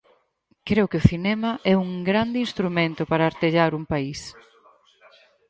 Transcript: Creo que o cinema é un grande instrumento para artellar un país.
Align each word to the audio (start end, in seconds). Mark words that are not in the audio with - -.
Creo 0.67 0.89
que 0.89 0.99
o 1.01 1.07
cinema 1.11 1.51
é 1.71 1.73
un 1.85 1.91
grande 2.09 2.37
instrumento 2.45 3.01
para 3.11 3.27
artellar 3.31 3.71
un 3.79 3.83
país. 3.93 4.19